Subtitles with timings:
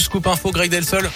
[0.00, 1.10] Scoop info, Greg Delsol.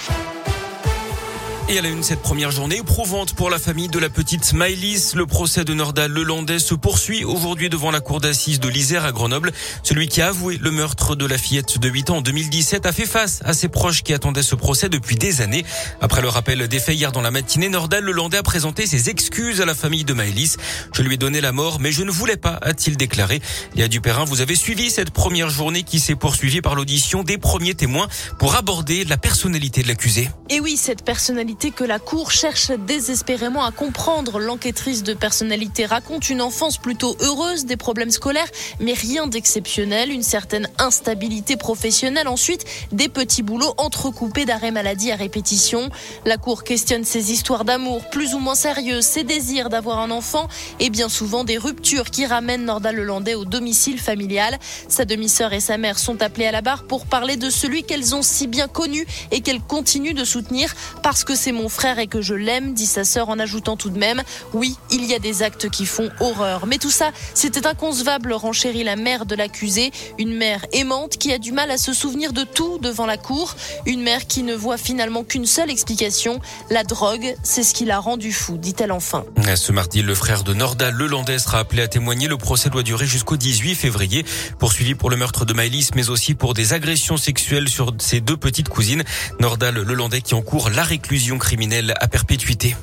[1.68, 5.16] Et elle a une cette première journée éprouvante pour la famille de la petite Maëlys.
[5.16, 9.10] Le procès de Nordal Lelandais se poursuit aujourd'hui devant la cour d'assises de l'Isère à
[9.10, 9.50] Grenoble.
[9.82, 12.92] Celui qui a avoué le meurtre de la fillette de 8 ans en 2017 a
[12.92, 15.64] fait face à ses proches qui attendaient ce procès depuis des années.
[16.00, 19.60] Après le rappel des faits hier dans la matinée, Nordal Lelandais a présenté ses excuses
[19.60, 20.58] à la famille de Maëlys.
[20.92, 23.42] Je lui ai donné la mort, mais je ne voulais pas, a-t-il déclaré.
[23.74, 27.74] Léa Dupérin, vous avez suivi cette première journée qui s'est poursuivie par l'audition des premiers
[27.74, 28.06] témoins
[28.38, 30.30] pour aborder la personnalité de l'accusé.
[30.48, 34.38] Et oui, cette personnalité que la Cour cherche désespérément à comprendre.
[34.38, 38.48] L'enquêtrice de personnalité raconte une enfance plutôt heureuse, des problèmes scolaires,
[38.78, 42.28] mais rien d'exceptionnel, une certaine instabilité professionnelle.
[42.28, 45.88] Ensuite, des petits boulots entrecoupés d'arrêts maladie à répétition.
[46.26, 50.48] La Cour questionne ses histoires d'amour plus ou moins sérieuses, ses désirs d'avoir un enfant
[50.78, 54.58] et bien souvent des ruptures qui ramènent Nordal Lelandais au domicile familial.
[54.88, 58.14] Sa demi-sœur et sa mère sont appelées à la barre pour parler de celui qu'elles
[58.14, 62.00] ont si bien connu et qu'elles continuent de soutenir parce que c'est c'est mon frère
[62.00, 64.20] et que je l'aime, dit sa sœur en ajoutant tout de même,
[64.52, 66.66] oui, il y a des actes qui font horreur.
[66.66, 71.38] Mais tout ça, c'était inconcevable, renchérit la mère de l'accusé, une mère aimante qui a
[71.38, 74.76] du mal à se souvenir de tout devant la cour, une mère qui ne voit
[74.76, 79.24] finalement qu'une seule explication, la drogue, c'est ce qui l'a rendu fou, dit-elle enfin.
[79.54, 82.26] Ce mardi, le frère de Norda Lelandais sera appelé à témoigner.
[82.26, 84.26] Le procès doit durer jusqu'au 18 février,
[84.58, 88.36] poursuivi pour le meurtre de Maëlys, mais aussi pour des agressions sexuelles sur ses deux
[88.36, 89.04] petites cousines.
[89.38, 92.76] Nordal Lelandais qui encourt la réclusion criminelle à perpétuité.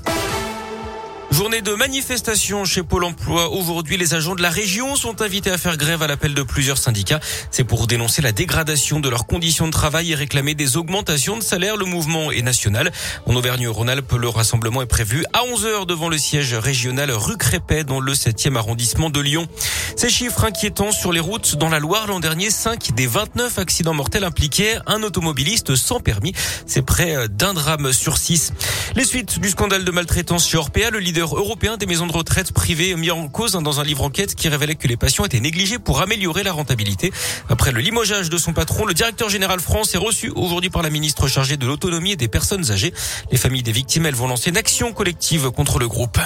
[1.33, 3.49] Journée de manifestation chez Pôle emploi.
[3.49, 6.77] Aujourd'hui, les agents de la région sont invités à faire grève à l'appel de plusieurs
[6.77, 7.19] syndicats.
[7.49, 11.41] C'est pour dénoncer la dégradation de leurs conditions de travail et réclamer des augmentations de
[11.41, 11.75] salaire.
[11.75, 12.91] Le mouvement est national.
[13.25, 17.99] En Auvergne-Rhône-Alpes, le rassemblement est prévu à 11h devant le siège régional rue Crépet dans
[17.99, 19.47] le 7e arrondissement de Lyon.
[19.95, 23.95] Ces chiffres inquiétants sur les routes dans la Loire l'an dernier, 5 des 29 accidents
[23.95, 26.33] mortels impliquaient un automobiliste sans permis.
[26.67, 28.53] C'est près d'un drame sur 6.
[28.95, 32.51] Les suites du scandale de maltraitance chez Orpea, le leader européen des maisons de retraite
[32.51, 35.79] privées mis en cause dans un livre enquête qui révélait que les patients étaient négligés
[35.79, 37.11] pour améliorer la rentabilité.
[37.49, 40.89] Après le limogeage de son patron, le directeur général France est reçu aujourd'hui par la
[40.89, 42.93] ministre chargée de l'autonomie et des personnes âgées.
[43.31, 46.19] Les familles des victimes, elles vont lancer une action collective contre le groupe.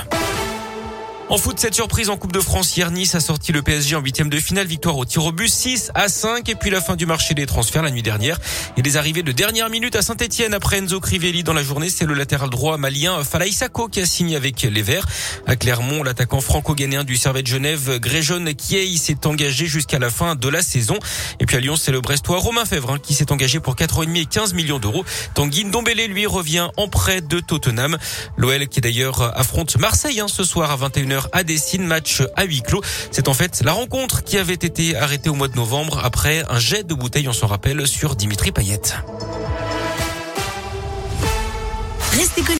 [1.29, 3.99] En foot, cette surprise en Coupe de France, hier Nice a sorti le PSG en
[3.99, 6.95] huitième de finale, victoire au tir au but 6 à 5 et puis la fin
[6.95, 8.39] du marché des transferts la nuit dernière
[8.77, 11.89] et des arrivées de dernière minute à Saint-Etienne après Enzo Crivelli dans la journée.
[11.89, 15.05] C'est le latéral droit malien Falaï Sako qui a signé avec les Verts.
[15.45, 20.35] À Clermont, l'attaquant franco-ghanéen du Servet de Genève, Gréjon Kiei, s'est engagé jusqu'à la fin
[20.35, 20.97] de la saison.
[21.41, 24.25] Et puis à Lyon, c'est le Brestois Romain Fèvre qui s'est engagé pour 4,5 et
[24.25, 25.03] 15 millions d'euros.
[25.33, 27.97] Tanguy Ndombele, lui, revient en prêt de Tottenham.
[28.37, 32.61] L'OL qui d'ailleurs affronte Marseille hein, ce soir à 21h à Dessine, match à huis
[32.61, 32.81] clos.
[33.11, 36.59] C'est en fait la rencontre qui avait été arrêtée au mois de novembre après un
[36.59, 38.81] jet de bouteille, on s'en rappelle, sur Dimitri Payet.